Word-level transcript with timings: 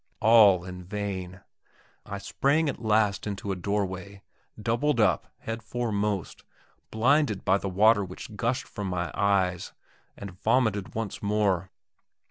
All 0.19 0.63
in 0.63 0.83
vain. 0.83 1.41
I 2.07 2.17
sprang 2.17 2.67
at 2.69 2.81
last 2.81 3.27
into 3.27 3.51
a 3.51 3.55
doorway, 3.55 4.23
doubled 4.59 4.99
up, 4.99 5.27
head 5.37 5.61
foremost, 5.61 6.43
blinded 6.89 7.43
with 7.45 7.61
the 7.61 7.69
water 7.69 8.03
which 8.03 8.35
gushed 8.35 8.65
from 8.67 8.87
my 8.87 9.11
eyes, 9.13 9.73
and 10.17 10.31
vomited 10.41 10.95
once 10.95 11.21
more. 11.21 11.69